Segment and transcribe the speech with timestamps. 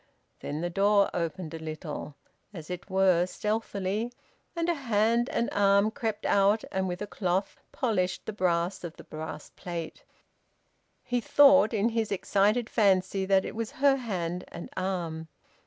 [0.39, 2.15] Then the door opened a little,
[2.55, 4.11] as it were stealthily,
[4.55, 8.97] and a hand and arm crept out and with a cloth polished the face of
[8.97, 10.03] the brass plate.
[11.03, 15.27] He thought, in his excited fancy, that it was her hand and arm.